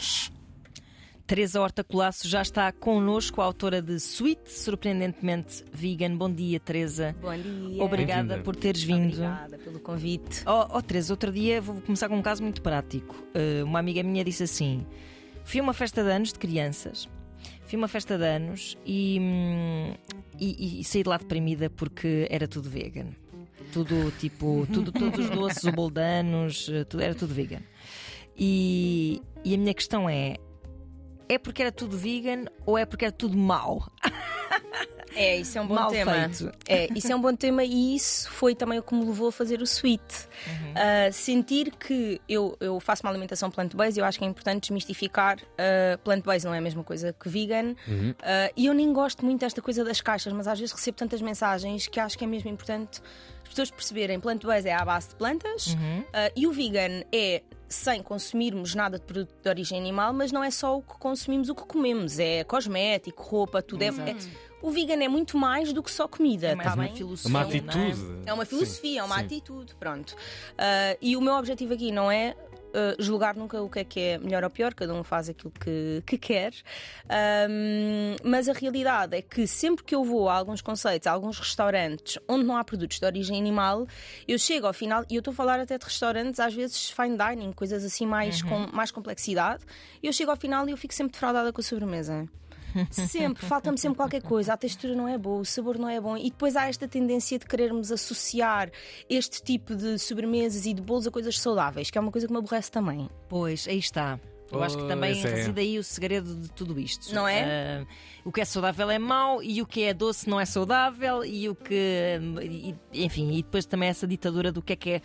[0.00, 0.32] 10.
[1.26, 6.16] Teresa Horta Colasso já está connosco, a autora de Sweet, surpreendentemente vegan.
[6.16, 7.14] Bom dia, Teresa.
[7.20, 7.84] Bom dia.
[7.84, 9.12] Obrigada por teres vindo.
[9.12, 10.42] Obrigada pelo convite.
[10.44, 13.14] Oh, oh, Teresa, outro dia vou começar com um caso muito prático.
[13.14, 14.84] Uh, uma amiga minha disse assim:
[15.44, 17.08] fui a uma festa de anos de crianças.
[17.64, 19.94] Fui a uma festa de anos e, hum,
[20.40, 23.06] e, e saí de lá deprimida porque era tudo vegan.
[23.72, 27.62] Tudo tipo, tudo, todos os doces, o bolo de anos, eh, tudo, era tudo vegan.
[28.36, 30.36] E, e a minha questão é:
[31.28, 33.90] é porque era tudo vegan ou é porque era tudo mau?
[35.14, 36.12] É, isso é um bom Mal tema.
[36.12, 36.52] feito.
[36.68, 39.32] É, isso é um bom tema e isso foi também o que me levou a
[39.32, 40.02] fazer o sweet.
[40.02, 45.38] Uh, sentir que eu, eu faço uma alimentação plant-based, eu acho que é importante desmistificar.
[45.38, 47.72] Uh, plant-based não é a mesma coisa que vegan.
[47.72, 48.14] Uh,
[48.56, 51.86] e eu nem gosto muito desta coisa das caixas, mas às vezes recebo tantas mensagens
[51.86, 53.00] que acho que é mesmo importante
[53.42, 54.20] as pessoas perceberem.
[54.20, 55.76] Plant-based é à base de plantas uh,
[56.36, 60.50] e o vegan é sem consumirmos nada de produto de origem animal, mas não é
[60.50, 64.16] só o que consumimos, o que comemos, é cosmético, roupa, tudo é, é-
[64.60, 67.30] O vegan é muito mais do que só comida, É tá uma filosofia.
[67.30, 67.56] Uma não é?
[67.56, 68.22] atitude.
[68.26, 69.24] É uma Sim, filosofia, é uma sim.
[69.24, 70.14] atitude, pronto.
[70.58, 72.36] Ah, e o meu objetivo aqui não é
[72.74, 75.52] ah, julgar nunca o que é que é melhor ou pior, cada um faz aquilo
[75.52, 76.52] que, que quer.
[77.08, 81.38] Ahm, mas a realidade é que sempre que eu vou a alguns conceitos, a alguns
[81.38, 83.86] restaurantes onde não há produtos de origem animal,
[84.26, 87.16] eu chego ao final, e eu estou a falar até de restaurantes, às vezes fine
[87.16, 89.64] dining, coisas assim mais com mais complexidade,
[90.02, 92.28] eu chego ao final e eu fico sempre defraudada com a sobremesa.
[92.90, 96.16] Sempre, falta-me sempre qualquer coisa, a textura não é boa, o sabor não é bom,
[96.16, 98.70] e depois há esta tendência de querermos associar
[99.08, 102.32] este tipo de sobremesas e de bolos a coisas saudáveis, que é uma coisa que
[102.32, 103.08] me aborrece também.
[103.28, 104.18] Pois, aí está.
[104.52, 105.36] Eu acho que também Pois é.
[105.36, 107.14] reside aí o segredo de tudo isto.
[107.14, 107.82] Não é?
[107.82, 107.86] Ah,
[108.24, 111.48] o que é saudável é mau e o que é doce não é saudável e
[111.48, 112.18] o que.
[112.42, 115.02] e- enfim, e depois também essa ditadura do que é que é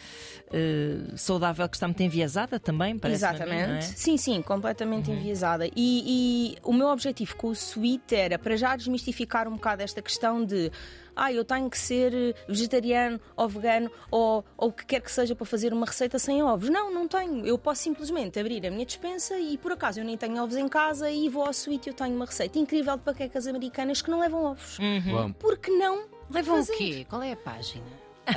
[0.52, 3.68] ah, saudável que está muito enviesada também, parece Exatamente.
[3.68, 3.82] não é?
[3.82, 5.68] Sim, sim, completamente enviesada.
[5.68, 10.02] E, e o meu objetivo com o Sweet era para já desmistificar um bocado esta
[10.02, 10.72] questão de
[11.16, 15.12] ah, eu tenho que ser eh, vegetariano ou vegano ou, ou o que quer que
[15.12, 16.70] seja para fazer uma receita sem ovos.
[16.70, 17.46] Não, não tenho.
[17.46, 20.68] Eu posso simplesmente abrir a minha despensa e por acaso eu nem tenho ovos em
[20.68, 24.10] casa e vou ao Sweet e eu tenho uma receita incrível de paquecas americanas que
[24.12, 24.78] não levam ovos.
[25.08, 25.34] Uau.
[25.40, 26.06] Por que não?
[26.30, 26.74] Levam fazer?
[26.74, 27.06] o quê?
[27.10, 27.86] Qual é a página?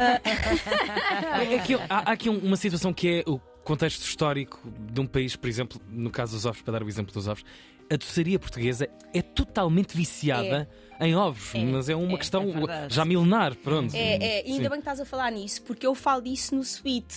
[1.51, 5.07] É que há, há aqui um- uma situação que é o contexto histórico de um
[5.07, 7.45] país, por exemplo, no caso dos ovos, para dar o exemplo dos ovos,
[7.91, 10.69] a doçaria portuguesa é totalmente viciada
[11.01, 12.95] em ovos, mas é uma é, questão é verdade.
[12.95, 13.95] já milenar, pronto.
[13.95, 14.69] É, é, e ainda Sim.
[14.71, 17.15] bem que estás a falar nisso, porque eu falo disso no Sweet.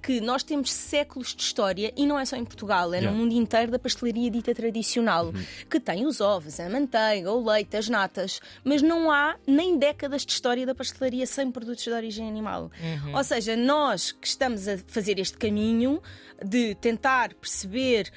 [0.00, 3.10] Que nós temos séculos de história, e não é só em Portugal, é Yeah.
[3.10, 5.32] no mundo inteiro da pastelaria dita tradicional,
[5.68, 10.24] que tem os ovos, a manteiga, o leite, as natas, mas não há nem décadas
[10.24, 12.70] de história da pastelaria sem produtos de origem animal.
[13.12, 16.00] Ou seja, nós que estamos a fazer este caminho
[16.44, 18.12] de tentar perceber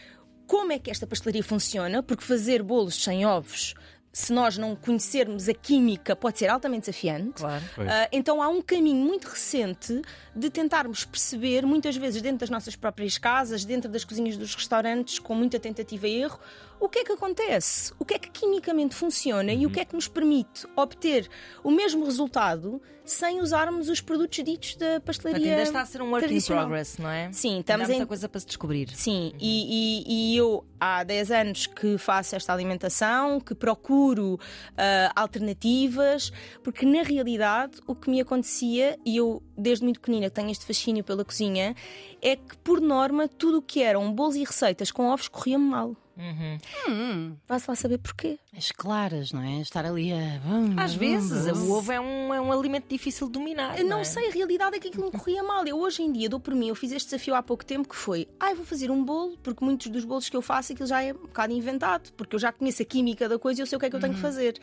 [0.51, 3.73] como é que esta pastelaria funciona, porque fazer bolos sem ovos,
[4.11, 7.35] se nós não conhecermos a química, pode ser altamente desafiante.
[7.35, 7.63] Claro.
[7.77, 10.01] Ah, então há um caminho muito recente
[10.35, 15.19] de tentarmos perceber, muitas vezes dentro das nossas próprias casas, dentro das cozinhas dos restaurantes,
[15.19, 16.37] com muita tentativa e erro,
[16.81, 17.93] o que é que acontece?
[17.97, 21.29] O que é que quimicamente funciona e o que é que nos permite obter
[21.63, 22.81] o mesmo resultado
[23.11, 25.51] sem usarmos os produtos ditos da pastelaria.
[25.51, 27.31] ainda está a ser um work in progress, não é?
[27.31, 28.89] Sim, Ainda estamos há muita em- coisa para se descobrir.
[28.95, 34.39] Sim, e, e- e eu há 10 anos que faço esta alimentação, que procuro
[34.77, 36.31] ah, alternativas,
[36.63, 41.03] porque na realidade o que me acontecia, e eu desde muito pequenina tenho este fascínio
[41.03, 41.75] pela cozinha,
[42.21, 45.95] é que por norma tudo o que eram bolos e receitas com ovos corria-me mal.
[46.17, 48.37] Hum, Vai-se lá saber porquê.
[48.55, 49.61] as claras, não é?
[49.61, 50.41] Estar ali a.
[50.83, 53.79] Às vezes, o ovo é um, é um alimento difícil de dominar.
[53.79, 54.03] Eu não é?
[54.03, 55.65] sei, a realidade é que aquilo me corria mal.
[55.65, 57.95] Eu hoje em dia dou por mim, eu fiz este desafio há pouco tempo que
[57.95, 61.01] foi, ai, vou fazer um bolo, porque muitos dos bolos que eu faço aquilo já
[61.01, 63.77] é um bocado inventado, porque eu já conheço a química da coisa e eu sei
[63.77, 64.59] o que é que eu tenho que fazer.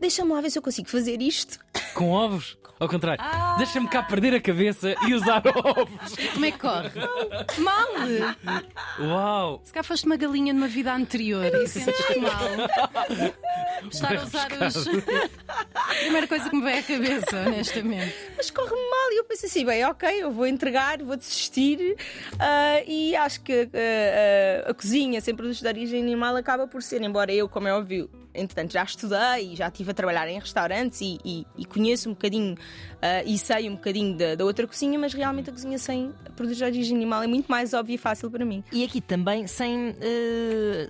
[0.00, 1.58] Deixa-me lá ver se eu consigo fazer isto.
[1.94, 2.58] Com ovos?
[2.80, 3.54] Ao contrário, Ah!
[3.58, 6.16] deixa-me cá perder a cabeça e usar ovos.
[6.32, 6.90] Como é que corre?
[7.58, 7.86] Mal!
[8.98, 9.60] Uau!
[9.62, 12.40] Se cá foste uma galinha numa vida anterior e sentes-te mal.
[13.88, 14.84] Estar a usar os.
[16.00, 18.14] Primeira coisa que me veio à cabeça, honestamente.
[18.36, 21.96] Mas corre-me mal e eu pensei assim, bem, ok, eu vou entregar, vou desistir
[22.40, 26.82] ah, e acho que ah, ah, a cozinha sem produtos de origem animal acaba por
[26.82, 30.38] ser, embora eu, como é óbvio, entretanto já estudei e já estive a trabalhar em
[30.38, 32.56] restaurantes e, e- e conheço um bocadinho
[33.00, 36.56] ah, e sei um bocadinho da, da outra cozinha, mas realmente a cozinha sem produtos
[36.58, 38.62] de origem animal é muito mais óbvia e fácil para mim.
[38.72, 39.94] E aqui também sem.
[40.00, 40.88] eh,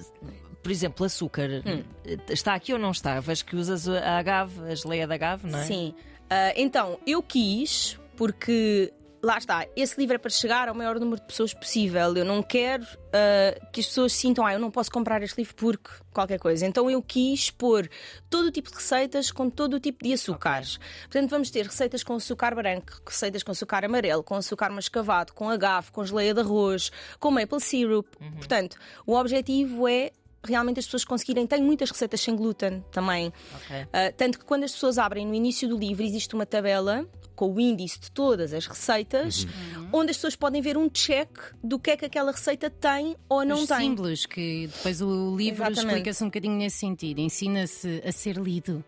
[0.62, 1.49] por exemplo, açúcar.
[1.67, 1.83] Hum.
[2.29, 3.19] Está aqui ou não está?
[3.19, 5.65] Vejo que usas a agave, a geleia da agave, não é?
[5.65, 5.93] Sim.
[6.31, 8.93] Ah, então, eu quis, porque
[9.23, 12.17] lá está, esse livro é para chegar ao maior número de pessoas possível.
[12.17, 15.55] Eu não quero uh, que as pessoas sintam, ah, eu não posso comprar este livro
[15.55, 16.67] porque qualquer coisa.
[16.67, 17.89] Então eu quis pôr
[18.29, 20.77] todo o tipo de receitas com todo o tipo de açúcares.
[20.77, 20.89] Okay.
[21.03, 25.49] Portanto, vamos ter receitas com açúcar branco, receitas com açúcar amarelo, com açúcar mascavado, com
[25.49, 26.91] agave, com geleia de arroz,
[27.21, 28.09] com maple syrup.
[28.21, 28.33] Uhum.
[28.33, 28.77] Portanto,
[29.07, 30.11] o objetivo é
[30.44, 31.47] realmente as pessoas conseguirem.
[31.47, 33.33] Tem muitas receitas sem glúten também.
[33.65, 33.83] Okay.
[33.83, 37.53] Uh, tanto que quando as pessoas abrem no início do livro, existe uma tabela com
[37.53, 39.89] o índice de todas as receitas, uhum.
[39.93, 41.29] onde as pessoas podem ver um check
[41.62, 43.79] do que é que aquela receita tem ou não Os tem.
[43.79, 48.85] símbolos, que depois o livro explica-se um bocadinho nesse sentido, ensina-se a ser lido.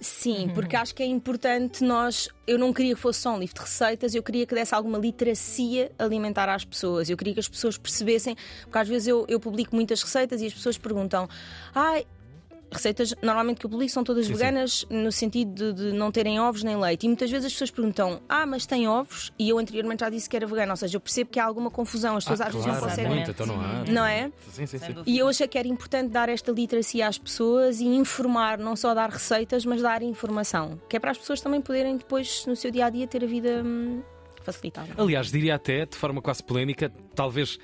[0.00, 2.28] Sim, porque acho que é importante nós.
[2.46, 4.98] Eu não queria que fosse só um livro de receitas, eu queria que desse alguma
[4.98, 7.08] literacia alimentar às pessoas.
[7.08, 10.46] Eu queria que as pessoas percebessem, porque às vezes eu, eu publico muitas receitas e
[10.46, 11.28] as pessoas perguntam:
[11.74, 12.15] ai, ah,
[12.70, 15.02] receitas normalmente que eu publico são todas sim, veganas sim.
[15.02, 17.04] no sentido de, de, não terem ovos nem leite.
[17.04, 19.32] E muitas vezes as pessoas perguntam: Ah, mas tem ovos?
[19.38, 20.72] E eu anteriormente já disse que era vegana.
[20.72, 22.16] Ou seja, eu percebo que há alguma confusão.
[22.16, 23.14] As pessoas ah, às vezes claro, não conseguem.
[23.14, 23.84] Muito, então não, há.
[23.88, 24.32] não é?
[24.50, 24.94] Sim, sim, sim.
[25.06, 28.94] E eu achei que era importante dar esta literacia às pessoas e informar, não só
[28.94, 30.80] dar receitas, mas dar informação.
[30.88, 33.26] Que é para as pessoas também poderem depois, no seu dia a dia, ter a
[33.26, 34.02] vida hum,
[34.42, 34.88] facilitada.
[34.96, 37.58] Aliás, diria até, de forma quase polémica, talvez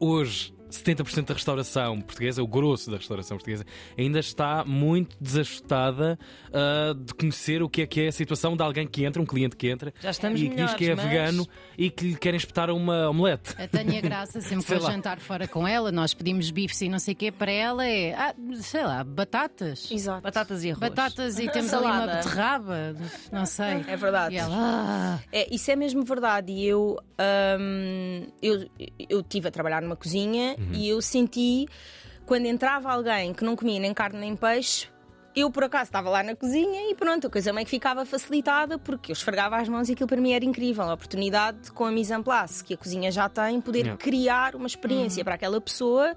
[0.00, 3.64] hoje 70% da restauração portuguesa, o grosso da restauração portuguesa,
[3.96, 6.18] ainda está muito desajustada
[6.48, 9.26] uh, de conhecer o que é que é a situação de alguém que entra, um
[9.26, 9.92] cliente que entra
[10.34, 11.04] e que diz que é mas...
[11.04, 13.54] vegano e que lhe querem espetar uma omelete.
[13.58, 16.98] A Tânia Graça, sempre que vou jantar fora com ela, nós pedimos bifes e não
[16.98, 19.90] sei o quê, para ela é, ah, sei lá, batatas.
[19.90, 20.22] Exato.
[20.22, 20.80] Batatas e arroz.
[20.80, 22.96] Batatas e temos ali uma beterraba,
[23.32, 23.84] não sei.
[23.86, 24.36] É verdade.
[24.36, 25.18] Ela, ah.
[25.32, 26.52] é, isso é mesmo verdade.
[26.52, 26.98] E eu,
[27.58, 28.68] um, eu,
[29.08, 30.72] eu tive a trabalhar numa cozinha Uhum.
[30.72, 31.66] E eu senti,
[32.26, 34.88] quando entrava alguém que não comia nem carne nem peixe,
[35.34, 38.78] eu por acaso estava lá na cozinha e pronto, a coisa meio que ficava facilitada
[38.78, 40.84] porque eu esfregava as mãos e aquilo para mim era incrível.
[40.84, 43.96] A oportunidade com a mise en place que a cozinha já tem, poder yeah.
[43.96, 45.24] criar uma experiência uhum.
[45.24, 46.14] para aquela pessoa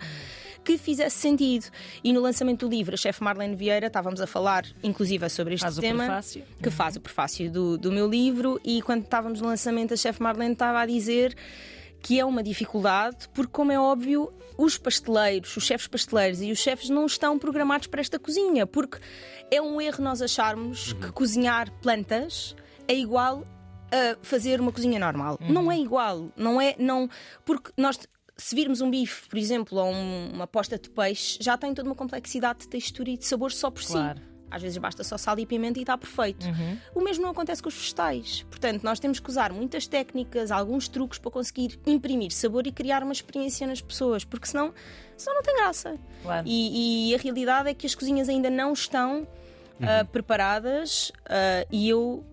[0.64, 1.66] que fizesse sentido.
[2.04, 5.64] E no lançamento do livro, a chefe Marlene Vieira, estávamos a falar inclusive sobre este
[5.64, 6.22] faz tema,
[6.62, 6.72] que uhum.
[6.72, 10.54] faz o prefácio do, do meu livro, e quando estávamos no lançamento, a chefe Marlene
[10.54, 11.36] estava a dizer
[12.02, 16.60] que é uma dificuldade, porque, como é óbvio, os pasteleiros, os chefes pasteleiros e os
[16.60, 18.98] chefes não estão programados para esta cozinha, porque
[19.50, 21.00] é um erro nós acharmos uhum.
[21.00, 22.56] que cozinhar plantas
[22.88, 23.46] é igual
[23.92, 25.38] a fazer uma cozinha normal.
[25.42, 25.52] Uhum.
[25.52, 27.10] Não é igual, não é, não,
[27.46, 28.00] porque nós
[28.38, 31.88] se virmos um bife, por exemplo, ou um, uma posta de peixe, já tem toda
[31.88, 34.20] uma complexidade de textura e de sabor só por claro.
[34.20, 34.31] si.
[34.52, 36.46] Às vezes basta só sal e pimenta e está perfeito.
[36.46, 36.78] Uhum.
[36.94, 38.46] O mesmo não acontece com os vegetais.
[38.50, 43.02] Portanto, nós temos que usar muitas técnicas, alguns truques para conseguir imprimir sabor e criar
[43.02, 44.74] uma experiência nas pessoas, porque senão,
[45.18, 45.98] senão não tem graça.
[46.22, 46.48] Claro.
[46.48, 51.90] E, e, a realidade é que as cozinhas ainda não estão uh, preparadas uh, e
[51.90, 52.24] eu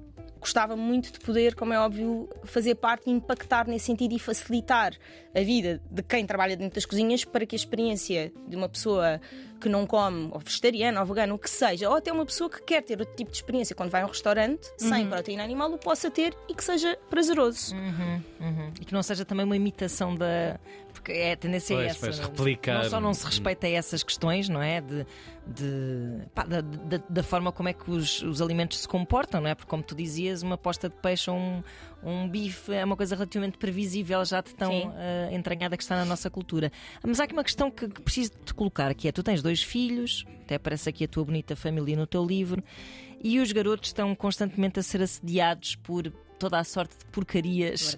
[0.40, 4.92] gostava muito de poder, como é óbvio, fazer parte e impactar nesse sentido e facilitar
[5.38, 9.20] a vida de quem trabalha dentro das cozinhas para que a experiência de uma pessoa
[9.58, 12.62] que não come, ou vegetariano, ou vegano, o que seja, ou até uma pessoa que
[12.62, 14.88] quer ter outro tipo de experiência quando vai a um restaurante uhum.
[14.88, 17.74] sem proteína animal, o possa ter e que seja prazeroso.
[17.74, 18.72] Uhum, uhum.
[18.80, 20.58] E que não seja também uma imitação da.
[20.92, 22.00] Porque é a tendência pois, é essa.
[22.00, 22.82] Pois, replicar.
[22.82, 24.80] Não só não se respeita essas questões, não é?
[24.80, 25.06] De,
[25.46, 29.48] de, pá, da, da, da, forma como é que os, os alimentos se comportam, não
[29.48, 29.54] é?
[29.54, 31.62] Porque, como tu dizias, uma posta de peixe ou um,
[32.02, 34.92] um bife é uma coisa relativamente previsível, já de tão
[35.32, 36.70] entranhada que está na nossa cultura.
[37.06, 39.62] Mas há aqui uma questão que, que preciso te colocar, que é, tu tens dois
[39.62, 42.62] filhos, até aparece aqui a tua bonita família no teu livro,
[43.22, 47.96] e os garotos estão constantemente a ser assediados por toda a sorte de porcarias.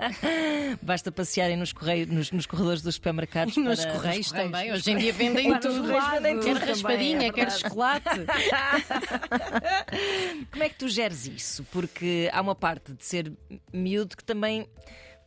[0.82, 3.56] Basta passearem nos, correios, nos, nos corredores dos supermercados.
[3.56, 3.92] Nos, para...
[3.92, 4.72] correios também.
[4.72, 5.84] Hoje em dia vendem tudo.
[6.20, 8.08] Vendem quer raspadinha, é quer chocolate.
[10.50, 11.64] Como é que tu geres isso?
[11.70, 13.32] Porque há uma parte de ser
[13.72, 14.66] miúdo que também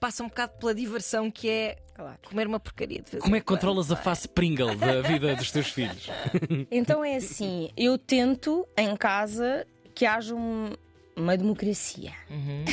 [0.03, 2.17] passa um bocado pela diversão que é claro.
[2.27, 5.49] comer uma porcaria de vez Como é que controlas a face Pringle da vida dos
[5.49, 6.09] teus filhos?
[6.69, 10.73] Então é assim, eu tento em casa que haja um,
[11.15, 12.11] uma democracia.
[12.29, 12.65] Uhum.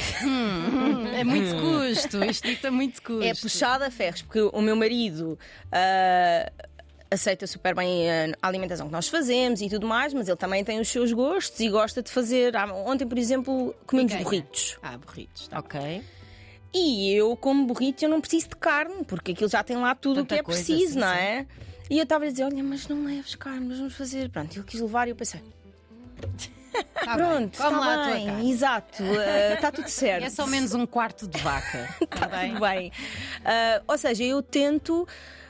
[1.15, 3.23] é muito custo, isto dita muito custo.
[3.23, 5.39] É puxada a ferros, porque o meu marido.
[5.67, 6.71] Uh,
[7.13, 8.09] aceita super bem
[8.41, 11.59] a alimentação que nós fazemos e tudo mais, mas ele também tem os seus gostos
[11.59, 12.55] e gosta de fazer.
[12.87, 14.25] Ontem, por exemplo, comemos okay.
[14.25, 14.79] burritos.
[14.81, 16.03] Ah, burritos, tá ok.
[16.73, 20.21] E eu, como burrito, eu não preciso de carne, porque aquilo já tem lá tudo
[20.23, 21.41] o que é preciso, assim, não é?
[21.41, 21.47] Sim.
[21.91, 24.31] E eu estava a dizer: olha, mas não leves carne, mas vamos fazer.
[24.31, 25.43] Pronto, ele quis levar e eu pensei.
[26.95, 30.25] Tá Pronto, está lá bem, exato, está uh, tudo certo.
[30.25, 31.93] É só menos um quarto de vaca.
[32.01, 32.59] Está bem.
[32.61, 32.89] bem.
[33.41, 35.09] Uh, ou seja, eu tento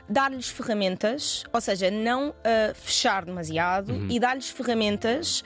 [0.08, 4.08] dar-lhes ferramentas, ou seja, não uh, fechar demasiado uhum.
[4.10, 5.44] e dar-lhes ferramentas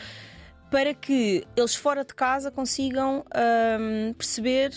[0.71, 3.25] para que eles fora de casa consigam
[4.17, 4.73] perceber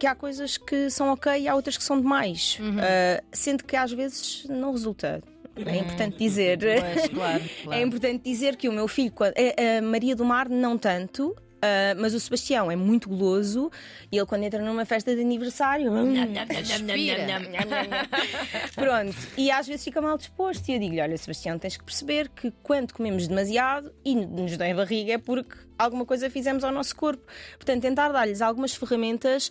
[0.00, 2.58] que há coisas que são ok e há outras que são demais.
[2.58, 2.78] Uhum.
[2.78, 5.22] Uh, sendo que às vezes não resulta.
[5.54, 6.58] É importante dizer.
[6.58, 7.78] Pois, claro, claro.
[7.78, 11.36] É importante dizer que o meu filho, a Maria do Mar, não tanto.
[11.62, 13.70] Ah, mas o Sebastião é muito goloso
[14.10, 16.14] e ele, quando entra numa festa de aniversário, hum,
[18.74, 20.68] pronto, e às vezes fica mal disposto.
[20.68, 24.70] E eu digo-lhe: Olha, Sebastião, tens que perceber que quando comemos demasiado e nos dói
[24.70, 27.24] a barriga é porque alguma coisa fizemos ao nosso corpo.
[27.56, 29.50] Portanto, tentar dar-lhes algumas ferramentas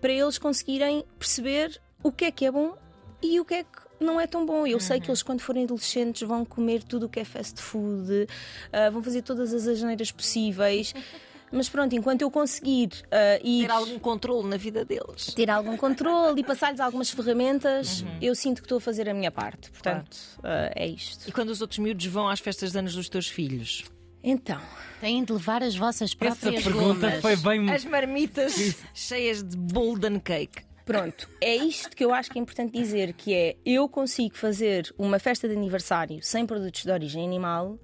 [0.00, 2.74] para eles conseguirem perceber o que é que é bom
[3.22, 4.66] e o que é que não é tão bom.
[4.66, 8.26] Eu sei que eles, quando forem adolescentes, vão comer tudo o que é fast food,
[8.72, 10.94] ah, vão fazer todas as asneiras possíveis.
[11.52, 15.26] Mas pronto, enquanto eu conseguir ah, ir Ter algum controle na vida deles.
[15.34, 19.30] ter algum controle e passar-lhes algumas ferramentas, eu sinto que estou a fazer a minha
[19.30, 19.70] parte.
[19.70, 21.28] Portanto, ah, é isto.
[21.28, 23.84] E quando os outros miúdos vão às festas de anos dos teus filhos?
[24.22, 24.60] Então,
[25.00, 27.20] Têm de levar as vossas Essa próprias pergunta gomas.
[27.22, 27.70] foi bem.
[27.70, 30.62] As marmitas cheias de golden cake.
[30.84, 34.94] pronto, é isto que eu acho que é importante dizer, que é eu consigo fazer
[34.98, 37.78] uma festa de aniversário sem produtos de origem animal,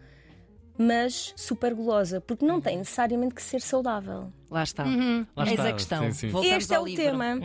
[0.79, 4.33] mas super golosa, porque não tem necessariamente que ser saudável.
[4.51, 4.85] Lá está.
[4.85, 6.13] Lá Eis está, a questão.
[6.13, 6.47] sim, sim.
[6.55, 7.03] Este é o livro.
[7.03, 7.39] tema.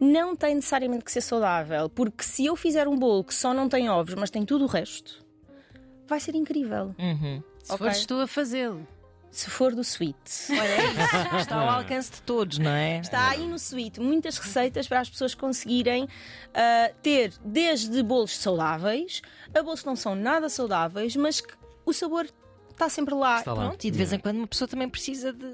[0.00, 3.68] Não tem necessariamente que ser saudável, porque se eu fizer um bolo que só não
[3.68, 5.24] tem ovos, mas tem tudo o resto,
[6.06, 6.94] vai ser incrível.
[7.62, 7.78] Se Ok.
[7.78, 8.86] fores tu a fazê-lo.
[9.28, 10.16] Se for do sweet.
[10.48, 11.36] Olha, é isso.
[11.36, 13.00] Está ao alcance de todos, não é?
[13.00, 16.08] Está aí no Sweet muitas receitas para as pessoas conseguirem
[16.54, 19.20] ah, ter desde bolos saudáveis
[19.54, 21.52] a bolos que não são nada saudáveis, mas que
[21.84, 22.26] o sabor
[22.76, 23.38] está sempre lá.
[23.38, 23.68] Está lá.
[23.68, 25.48] Pronto, e de vez em quando uma pessoa também precisa de,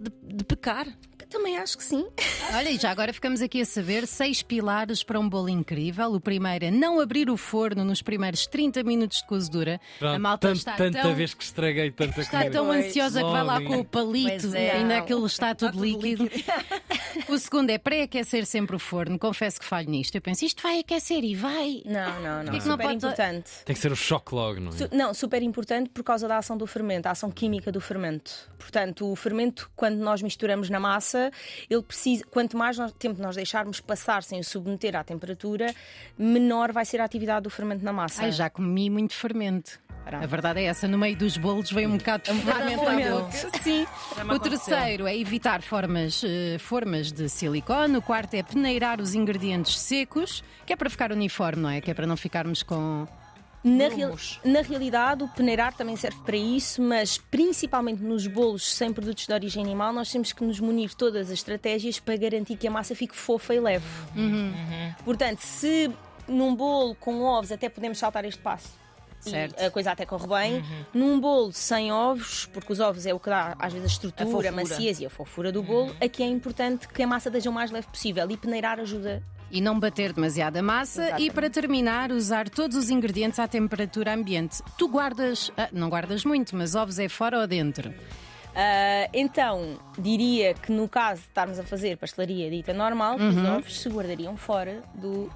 [0.00, 0.86] de, de pecar.
[1.30, 2.06] Também acho que sim.
[2.54, 6.12] Olha, e já agora ficamos aqui a saber seis pilares para um bolo incrível.
[6.12, 9.80] O primeiro é não abrir o forno nos primeiros 30 minutos de cozedura.
[9.98, 12.50] Pronto, a malta tant- está tanta tão, vez que estraguei tanta está comida.
[12.52, 14.72] tão Pois, ansiosa que vai lá com o palito é.
[14.72, 16.30] ainda aquilo está tudo, tudo líquido.
[17.28, 19.18] o segundo é pré-aquecer sempre o forno.
[19.18, 20.14] Confesso que falho nisto.
[20.14, 21.82] Eu penso, isto vai aquecer e vai.
[21.84, 22.44] Não, não, não.
[22.44, 23.50] Porquê que não super pode- importante.
[23.64, 24.72] Tem que ser o choque logo, não é?
[24.72, 28.32] Su- Não, super importante por causa da ação do fermento, a ação química do fermento.
[28.58, 31.30] Portanto, o fermento, quando nós misturamos na massa,
[31.68, 35.74] ele precisa, quanto mais nós- tempo nós deixarmos passar sem o submeter à temperatura,
[36.18, 38.22] menor vai ser a atividade do fermento na massa.
[38.22, 39.78] Ai, já comi muito fermento.
[40.04, 40.22] Pronto.
[40.22, 43.30] A verdade é essa, no meio dos bolos veio um bocado de fermento à boca.
[43.62, 43.86] Sim.
[44.30, 47.96] O terceiro é evitar formas, eh, formas de silicone.
[47.96, 51.80] O quarto é peneirar os ingredientes secos, que é para ficar uniforme, não é?
[51.80, 53.06] Que é para não ficarmos com.
[53.66, 58.92] Na, real- na realidade, o peneirar também serve para isso, mas principalmente nos bolos sem
[58.92, 62.68] produtos de origem animal, nós temos que nos munir todas as estratégias para garantir que
[62.68, 63.86] a massa fique fofa e leve.
[65.02, 65.90] Portanto, se
[66.28, 68.83] num bolo com ovos até podemos saltar este passo.
[69.30, 69.60] Certo.
[69.60, 70.64] E a coisa até corre bem.
[70.92, 74.48] Num bolo sem ovos, porque os ovos é o que dá às vezes a estrutura,
[74.48, 77.52] a maciez e a fofura do bolo, aqui é importante que a massa esteja o
[77.52, 79.22] mais leve possível e peneirar ajuda.
[79.50, 81.02] E não bater demasiada massa.
[81.02, 81.28] Exatamente.
[81.28, 84.62] E para terminar, usar todos os ingredientes à temperatura ambiente.
[84.76, 85.50] Tu guardas.
[85.56, 87.94] ah, não guardas muito, mas ovos é fora ou dentro?
[88.54, 93.80] Ah, então, diria que no caso de estarmos a fazer pastelaria dita normal, os ovos
[93.80, 95.30] se guardariam fora do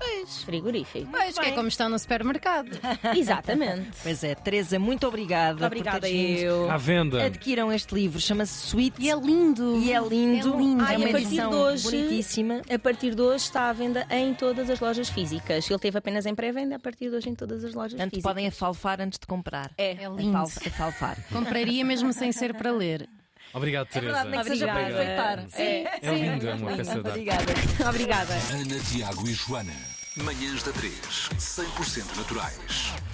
[0.44, 1.08] frigorífico.
[1.10, 2.70] Pois, que é como estão no supermercado.
[3.16, 3.90] Exatamente.
[4.02, 5.66] Pois é, Teresa, muito obrigada.
[5.66, 6.70] Obrigada por eu.
[6.70, 7.24] À venda.
[7.24, 8.96] Adquiram este livro, chama-se Sweet.
[9.00, 9.76] E é lindo.
[9.78, 10.54] E é lindo.
[10.54, 10.84] É lindo.
[10.84, 12.62] Ai, é uma a partir edição de hoje- bonitíssima.
[12.72, 15.68] A partir de hoje está à venda em todas as lojas físicas.
[15.68, 18.30] Ele teve apenas em pré-venda, a partir de hoje em todas as lojas Portanto, físicas.
[18.30, 19.70] podem afalfar antes de comprar.
[19.76, 19.92] É.
[19.92, 20.36] É lindo.
[20.36, 21.16] Afalf- Afalfar.
[21.32, 23.07] Compraria mesmo sem ser para ler.
[23.52, 24.12] Obrigado, Teresa.
[24.12, 25.46] verdade, nem que seja para.
[25.54, 25.98] É.
[26.02, 27.08] É lindo, é uma peça de.
[27.08, 27.44] Obrigada.
[27.88, 28.34] Obrigada.
[28.52, 29.72] Ana, Tiago e Joana.
[30.16, 30.92] Manhãs da 3.
[31.38, 32.92] 100% naturais.